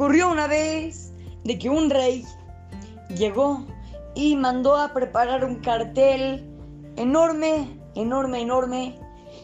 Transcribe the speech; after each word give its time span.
ocurrió 0.00 0.30
una 0.30 0.46
vez 0.46 1.12
de 1.44 1.58
que 1.58 1.68
un 1.68 1.90
rey 1.90 2.24
llegó 3.18 3.66
y 4.14 4.34
mandó 4.34 4.74
a 4.74 4.94
preparar 4.94 5.44
un 5.44 5.56
cartel 5.56 6.42
enorme, 6.96 7.68
enorme, 7.94 8.40
enorme, 8.40 8.98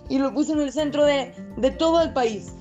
y 0.08 0.16
lo 0.16 0.32
puso 0.32 0.54
en 0.54 0.60
el 0.60 0.72
centro 0.72 1.04
de, 1.04 1.34
de 1.58 1.70
todo 1.72 2.00
el 2.00 2.14
país. 2.14 2.54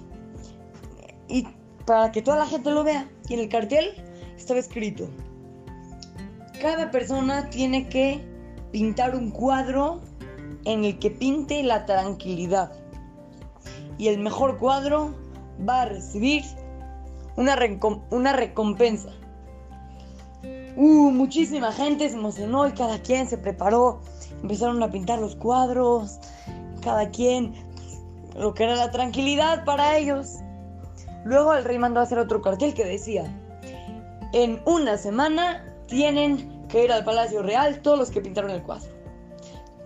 Y 1.29 1.47
para 1.85 2.11
que 2.11 2.21
toda 2.21 2.35
la 2.35 2.45
gente 2.45 2.69
lo 2.69 2.83
vea. 2.83 3.09
Y 3.29 3.35
en 3.35 3.39
el 3.39 3.47
cartel 3.47 3.93
estaba 4.35 4.59
escrito, 4.59 5.07
cada 6.61 6.91
persona 6.91 7.49
tiene 7.49 7.87
que 7.87 8.19
pintar 8.73 9.15
un 9.15 9.31
cuadro 9.31 10.01
en 10.65 10.83
el 10.83 10.99
que 10.99 11.11
pinte 11.11 11.63
la 11.63 11.85
tranquilidad. 11.85 12.73
Y 13.97 14.09
el 14.09 14.19
mejor 14.19 14.57
cuadro 14.57 15.15
va 15.65 15.83
a 15.83 15.85
recibir 15.85 16.43
una, 17.35 18.33
recompensa. 18.33 19.09
Uh, 20.77 21.11
muchísima 21.11 21.71
gente 21.71 22.09
se 22.09 22.15
emocionó 22.15 22.67
y 22.67 22.71
cada 22.73 22.99
quien 22.99 23.27
se 23.27 23.37
preparó. 23.37 24.01
Empezaron 24.41 24.81
a 24.83 24.89
pintar 24.89 25.19
los 25.19 25.35
cuadros. 25.35 26.19
Cada 26.81 27.09
quien 27.09 27.53
lo 28.35 28.53
que 28.53 28.63
era 28.63 28.75
la 28.75 28.91
tranquilidad 28.91 29.63
para 29.65 29.97
ellos. 29.97 30.39
Luego 31.23 31.53
el 31.53 31.63
rey 31.63 31.79
mandó 31.79 31.99
a 31.99 32.03
hacer 32.03 32.19
otro 32.19 32.41
cartel 32.41 32.73
que 32.73 32.85
decía, 32.85 33.23
en 34.33 34.61
una 34.65 34.97
semana 34.97 35.65
tienen 35.87 36.67
que 36.67 36.83
ir 36.83 36.91
al 36.91 37.03
Palacio 37.03 37.41
Real 37.41 37.81
todos 37.81 37.97
los 37.97 38.11
que 38.11 38.21
pintaron 38.21 38.51
el 38.51 38.61
cuadro. 38.61 38.91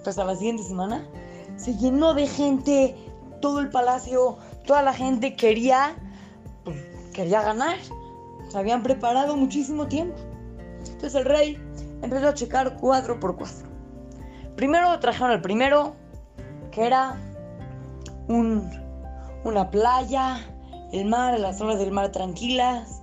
Pues 0.03 0.17
a 0.17 0.25
la 0.25 0.35
siguiente 0.35 0.63
semana 0.63 1.07
se 1.55 1.75
llenó 1.75 2.13
de 2.13 2.27
gente, 2.27 2.95
todo 3.41 3.59
el 3.59 3.69
palacio, 3.69 4.37
toda 4.65 4.81
la 4.81 4.93
gente 4.93 5.35
quería, 5.35 5.95
quería 7.19 7.41
ganar. 7.41 7.77
Se 8.47 8.57
habían 8.57 8.81
preparado 8.81 9.35
muchísimo 9.35 9.87
tiempo. 9.87 10.15
Entonces 10.79 11.15
el 11.15 11.25
rey 11.25 11.57
empezó 12.01 12.29
a 12.29 12.33
checar 12.33 12.77
cuadro 12.77 13.19
por 13.19 13.35
cuadro. 13.35 13.67
Primero 14.55 14.97
trajeron 14.99 15.31
el 15.31 15.41
primero, 15.41 15.95
que 16.71 16.85
era 16.85 17.17
un, 18.29 18.69
una 19.43 19.69
playa, 19.69 20.47
el 20.93 21.05
mar, 21.07 21.37
las 21.37 21.59
olas 21.59 21.77
del 21.79 21.91
mar 21.91 22.09
tranquilas, 22.13 23.01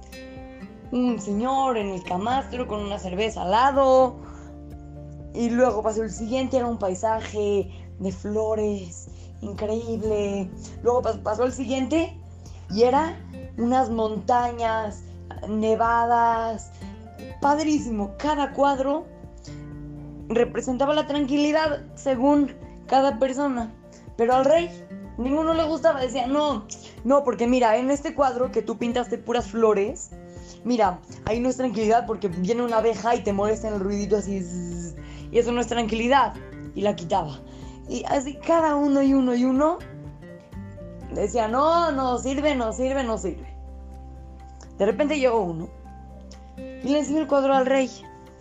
un 0.93 1.21
señor 1.21 1.77
en 1.77 1.89
el 1.89 2.03
camastro 2.03 2.67
con 2.67 2.81
una 2.81 2.99
cerveza 2.99 3.43
al 3.43 3.51
lado. 3.51 4.17
Y 5.35 5.51
luego 5.51 5.83
pasó 5.83 6.03
el 6.03 6.11
siguiente, 6.11 6.57
era 6.57 6.67
un 6.67 6.79
paisaje 6.79 7.71
de 7.99 8.13
flores, 8.13 9.09
increíble. 9.43 10.51
Luego 10.83 11.03
pasó 11.23 11.45
el 11.45 11.53
siguiente 11.53 12.19
y 12.71 12.85
era 12.85 13.19
unas 13.59 13.91
montañas 13.91 15.03
nevadas, 15.49 16.71
padrísimo. 17.41 18.15
Cada 18.19 18.53
cuadro 18.53 19.07
representaba 20.29 20.95
la 20.95 21.07
tranquilidad 21.07 21.83
según 21.95 22.55
cada 22.87 23.19
persona. 23.19 23.73
Pero 24.17 24.35
al 24.35 24.45
rey 24.45 24.71
ninguno 25.19 25.55
le 25.55 25.65
gustaba. 25.65 26.01
Decía, 26.01 26.27
no, 26.27 26.67
no, 27.05 27.25
porque 27.25 27.47
mira, 27.47 27.77
en 27.77 27.91
este 27.91 28.15
cuadro 28.15 28.51
que 28.51 28.63
tú 28.63 28.79
pintaste 28.79 29.19
puras 29.19 29.51
flores, 29.51 30.11
mira, 30.65 31.01
ahí 31.25 31.41
no 31.41 31.49
es 31.49 31.57
tranquilidad 31.57 32.07
porque 32.07 32.29
viene 32.29 32.63
una 32.63 32.79
abeja 32.79 33.15
y 33.15 33.23
te 33.23 33.33
molesta 33.33 33.69
en 33.69 33.75
el 33.75 33.81
ruidito 33.81 34.17
así. 34.17 34.43
y 35.31 35.39
eso 35.39 35.53
no 35.53 35.61
es 35.61 35.67
tranquilidad. 35.67 36.35
Y 36.75 36.83
la 36.83 36.95
quitaba. 36.95 37.41
Y 37.89 38.05
así 38.05 38.35
cada 38.35 38.75
uno 38.75 39.03
y 39.03 39.15
uno 39.15 39.35
y 39.35 39.45
uno 39.45 39.79
decía, 41.21 41.49
no, 41.49 41.93
no 41.93 42.19
sirve, 42.19 42.55
no 42.55 42.73
sirve, 42.73 43.03
no 43.05 43.19
sirve. 43.19 43.57
De 44.79 44.87
repente 44.87 45.19
llegó 45.19 45.41
uno 45.41 45.69
y 46.57 46.89
le 46.89 46.99
enseñó 46.99 47.21
el 47.21 47.27
cuadro 47.27 47.55
al 47.55 47.67
rey. 47.67 47.91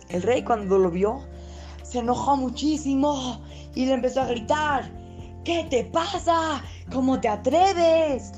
El 0.08 0.22
rey 0.22 0.42
cuando 0.44 0.78
lo 0.78 0.90
vio 0.90 1.20
se 1.82 1.98
enojó 2.00 2.36
muchísimo 2.36 3.40
y 3.74 3.86
le 3.86 3.94
empezó 3.94 4.22
a 4.22 4.26
gritar, 4.26 4.90
¿qué 5.44 5.66
te 5.70 5.84
pasa? 5.84 6.62
¿Cómo 6.92 7.20
te 7.20 7.28
atreves? 7.28 8.32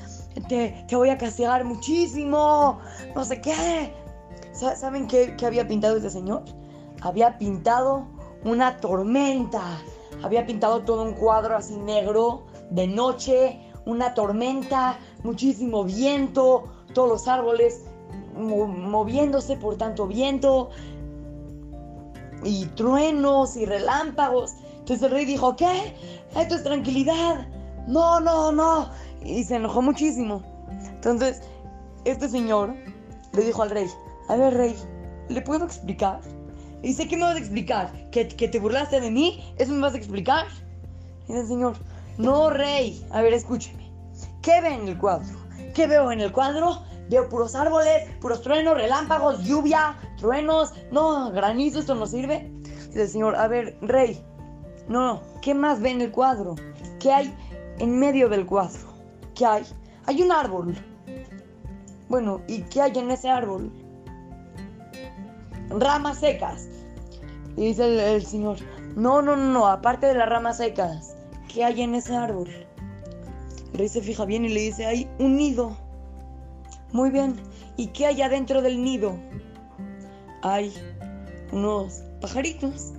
Te, 0.48 0.86
voy 0.92 1.08
a 1.08 1.18
castigar 1.18 1.64
muchísimo, 1.64 2.78
no 3.14 3.24
sé 3.24 3.40
qué. 3.40 3.92
¿Saben 4.52 5.06
qué, 5.06 5.34
qué 5.36 5.46
había 5.46 5.66
pintado 5.66 5.96
este 5.96 6.10
señor? 6.10 6.44
Había 7.00 7.38
pintado 7.38 8.06
una 8.44 8.76
tormenta. 8.78 9.62
Había 10.22 10.44
pintado 10.46 10.82
todo 10.82 11.02
un 11.02 11.14
cuadro 11.14 11.56
así 11.56 11.76
negro 11.76 12.46
de 12.70 12.86
noche, 12.86 13.67
una 13.88 14.12
tormenta, 14.12 14.98
muchísimo 15.24 15.82
viento, 15.82 16.68
todos 16.92 17.08
los 17.08 17.26
árboles 17.26 17.84
moviéndose 18.36 19.56
por 19.56 19.76
tanto 19.76 20.06
viento 20.06 20.68
y 22.44 22.66
truenos 22.76 23.56
y 23.56 23.64
relámpagos. 23.64 24.52
Entonces 24.80 25.02
el 25.02 25.10
rey 25.10 25.24
dijo, 25.24 25.56
¿qué? 25.56 25.94
Esto 26.36 26.54
es 26.54 26.62
tranquilidad. 26.62 27.48
No, 27.86 28.20
no, 28.20 28.52
no. 28.52 28.90
Y 29.24 29.42
se 29.44 29.56
enojó 29.56 29.80
muchísimo. 29.80 30.42
Entonces, 30.90 31.40
este 32.04 32.28
señor 32.28 32.74
le 33.32 33.42
dijo 33.42 33.62
al 33.62 33.70
rey, 33.70 33.86
a 34.28 34.36
ver 34.36 34.54
rey, 34.54 34.76
¿le 35.30 35.40
puedo 35.40 35.64
explicar? 35.64 36.20
Y 36.82 36.88
dice, 36.88 37.08
¿qué 37.08 37.16
me 37.16 37.22
vas 37.22 37.36
a 37.36 37.38
explicar? 37.38 38.10
¿Que, 38.10 38.28
¿Que, 38.28 38.48
te 38.48 38.60
burlaste 38.60 39.00
de 39.00 39.10
mí? 39.10 39.42
¿Eso 39.56 39.72
me 39.72 39.80
vas 39.80 39.94
a 39.94 39.96
explicar? 39.96 40.46
Y 41.28 41.32
el 41.32 41.46
señor, 41.46 41.74
no 42.18 42.50
rey, 42.50 43.04
a 43.10 43.22
ver, 43.22 43.32
escúcheme. 43.32 43.90
¿Qué 44.42 44.60
ve 44.60 44.74
en 44.74 44.88
el 44.88 44.98
cuadro? 44.98 45.36
¿Qué 45.74 45.86
veo 45.86 46.10
en 46.10 46.20
el 46.20 46.32
cuadro? 46.32 46.82
Veo 47.08 47.28
puros 47.28 47.54
árboles, 47.54 48.10
puros 48.20 48.42
truenos, 48.42 48.74
relámpagos, 48.74 49.44
lluvia, 49.44 49.96
truenos. 50.18 50.74
No, 50.90 51.30
granizo, 51.30 51.78
esto 51.78 51.94
no 51.94 52.06
sirve. 52.06 52.50
Dice 52.88 53.02
el 53.02 53.08
señor, 53.08 53.36
a 53.36 53.46
ver, 53.46 53.78
rey. 53.82 54.20
No, 54.88 55.22
¿qué 55.42 55.54
más 55.54 55.80
ve 55.80 55.90
en 55.90 56.00
el 56.00 56.10
cuadro? 56.10 56.56
¿Qué 56.98 57.12
hay 57.12 57.34
en 57.78 57.98
medio 57.98 58.28
del 58.28 58.46
cuadro? 58.46 58.88
¿Qué 59.34 59.46
hay? 59.46 59.64
Hay 60.06 60.20
un 60.20 60.32
árbol. 60.32 60.74
Bueno, 62.08 62.40
¿y 62.48 62.62
qué 62.62 62.82
hay 62.82 62.98
en 62.98 63.10
ese 63.12 63.30
árbol? 63.30 63.70
Ramas 65.68 66.18
secas. 66.18 66.66
Y 67.56 67.66
dice 67.66 67.86
el, 67.86 68.00
el 68.00 68.26
señor, 68.26 68.56
no, 68.96 69.22
no, 69.22 69.36
no, 69.36 69.66
aparte 69.68 70.06
de 70.06 70.14
las 70.14 70.28
ramas 70.28 70.56
secas, 70.56 71.17
¿qué 71.58 71.64
hay 71.64 71.82
en 71.82 71.96
ese 71.96 72.14
árbol? 72.14 72.48
El 73.72 73.78
rey 73.80 73.88
se 73.88 74.00
fija 74.00 74.24
bien 74.24 74.44
y 74.44 74.48
le 74.48 74.60
dice, 74.60 74.86
hay 74.86 75.08
un 75.18 75.34
nido. 75.36 75.76
Muy 76.92 77.10
bien. 77.10 77.34
¿Y 77.76 77.88
qué 77.88 78.06
hay 78.06 78.22
adentro 78.22 78.62
del 78.62 78.80
nido? 78.80 79.16
Hay 80.42 80.72
unos 81.50 82.04
pajaritos. 82.20 82.92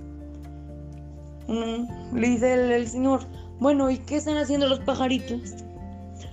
le 1.48 2.28
dice 2.28 2.76
el, 2.76 2.86
señor, 2.86 3.22
bueno, 3.60 3.90
¿y 3.90 3.96
qué 3.96 4.16
están 4.16 4.36
haciendo 4.36 4.68
los 4.68 4.80
pajaritos? 4.80 5.54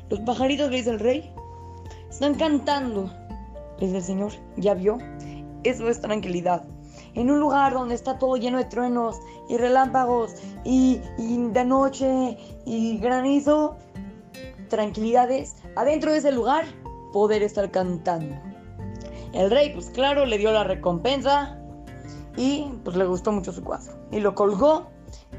Los 0.09 0.19
pajaritos, 0.19 0.69
le 0.69 0.75
dice 0.79 0.89
el 0.89 0.99
rey, 0.99 1.31
están 2.09 2.35
cantando. 2.35 3.09
Le 3.79 3.85
dice 3.85 3.99
el 3.99 4.03
señor, 4.03 4.31
¿ya 4.57 4.73
vio? 4.73 4.97
Eso 5.63 5.87
es 5.87 6.01
tranquilidad. 6.01 6.65
En 7.13 7.31
un 7.31 7.39
lugar 7.39 7.73
donde 7.73 7.95
está 7.95 8.17
todo 8.17 8.37
lleno 8.37 8.57
de 8.57 8.65
truenos 8.65 9.19
y 9.49 9.57
relámpagos 9.57 10.35
y, 10.63 11.01
de 11.17 11.65
noche 11.65 12.37
y 12.65 12.97
granizo, 12.97 13.75
tranquilidades. 14.69 15.55
Adentro 15.75 16.11
de 16.11 16.17
ese 16.17 16.31
lugar 16.31 16.65
poder 17.13 17.43
estar 17.43 17.71
cantando. 17.71 18.35
El 19.33 19.51
rey, 19.51 19.73
pues 19.73 19.89
claro, 19.89 20.25
le 20.25 20.37
dio 20.37 20.51
la 20.51 20.63
recompensa 20.63 21.59
y 22.35 22.71
pues 22.83 22.95
le 22.95 23.05
gustó 23.05 23.31
mucho 23.31 23.51
su 23.51 23.63
cuadro. 23.63 23.93
Y 24.11 24.19
lo 24.19 24.35
colgó 24.35 24.87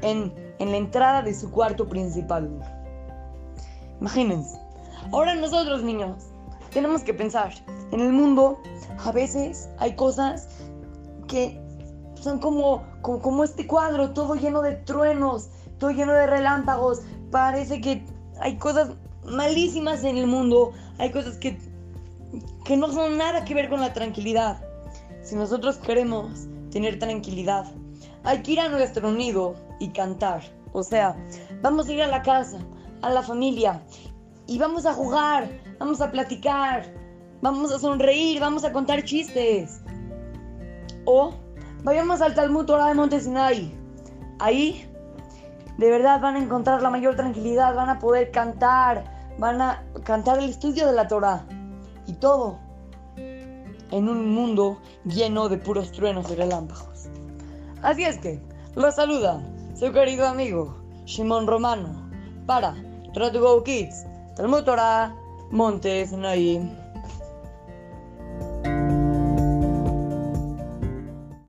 en, 0.01 0.33
en 0.59 0.71
la 0.71 0.77
entrada 0.77 1.21
de 1.21 1.33
su 1.33 1.51
cuarto 1.51 1.87
principal. 1.87 2.49
Imagínense. 3.99 4.59
Ahora 5.11 5.35
nosotros, 5.35 5.83
niños, 5.83 6.27
tenemos 6.71 7.03
que 7.03 7.13
pensar. 7.13 7.51
En 7.91 7.99
el 8.01 8.13
mundo, 8.13 8.59
a 9.03 9.11
veces 9.11 9.69
hay 9.79 9.95
cosas 9.95 10.47
que 11.29 11.61
son 12.21 12.39
como, 12.39 12.83
como, 13.01 13.45
este 13.45 13.65
cuadro, 13.65 14.11
todo 14.11 14.35
lleno 14.35 14.61
de 14.61 14.75
truenos, 14.75 15.47
todo 15.77 15.91
lleno 15.91 16.11
de 16.11 16.27
relámpagos. 16.27 16.99
Parece 17.31 17.79
que 17.79 18.03
hay 18.41 18.57
cosas 18.57 18.89
malísimas 19.23 20.03
en 20.03 20.17
el 20.17 20.27
mundo, 20.27 20.73
hay 20.97 21.11
cosas 21.11 21.37
que, 21.37 21.57
que 22.65 22.75
no 22.75 22.91
son 22.91 23.17
nada 23.17 23.45
que 23.45 23.53
ver 23.53 23.69
con 23.69 23.79
la 23.79 23.93
tranquilidad. 23.93 24.59
Si 25.23 25.35
nosotros 25.35 25.77
queremos 25.77 26.47
tener 26.71 26.99
tranquilidad, 26.99 27.65
hay 28.23 28.41
que 28.41 28.51
ir 28.53 28.59
a 28.59 28.69
nuestro 28.69 29.11
nido 29.11 29.55
y 29.79 29.89
cantar. 29.89 30.41
O 30.73 30.83
sea, 30.83 31.15
vamos 31.61 31.87
a 31.87 31.93
ir 31.93 32.01
a 32.01 32.07
la 32.07 32.21
casa, 32.21 32.59
a 33.01 33.09
la 33.09 33.21
familia, 33.21 33.81
y 34.47 34.57
vamos 34.57 34.85
a 34.85 34.93
jugar, 34.93 35.47
vamos 35.77 36.01
a 36.01 36.11
platicar, 36.11 36.91
vamos 37.41 37.71
a 37.71 37.79
sonreír, 37.79 38.39
vamos 38.39 38.63
a 38.63 38.73
contar 38.73 39.03
chistes. 39.03 39.81
O 41.11 41.33
vayamos 41.83 42.21
al 42.21 42.35
Talmud 42.35 42.67
Torah 42.67 42.89
de 42.89 42.93
Monte 42.93 43.19
Sinai. 43.19 43.73
Ahí 44.37 44.87
de 45.79 45.89
verdad 45.89 46.21
van 46.21 46.35
a 46.35 46.39
encontrar 46.39 46.83
la 46.83 46.91
mayor 46.91 47.15
tranquilidad, 47.15 47.73
van 47.73 47.89
a 47.89 47.97
poder 47.97 48.29
cantar, 48.29 49.05
van 49.39 49.59
a 49.59 49.83
cantar 50.03 50.37
el 50.37 50.51
estudio 50.51 50.85
de 50.85 50.93
la 50.93 51.07
Torah. 51.07 51.47
Y 52.05 52.13
todo 52.13 52.59
en 53.17 54.07
un 54.07 54.35
mundo 54.35 54.77
lleno 55.03 55.49
de 55.49 55.57
puros 55.57 55.91
truenos 55.91 56.29
y 56.29 56.35
relámpagos. 56.35 57.09
Así 57.81 58.03
es 58.03 58.19
que, 58.19 58.39
los 58.75 58.93
saluda 58.93 59.41
su 59.73 59.91
querido 59.91 60.27
amigo 60.27 60.77
Shimon 61.05 61.47
Romano 61.47 62.07
para 62.45 62.75
Try 63.15 63.31
to 63.31 63.41
Go 63.41 63.63
Kids, 63.63 64.05
Talmud 64.35 64.63
Torah, 64.63 65.15
Montes 65.49 66.11
Naim. 66.11 66.69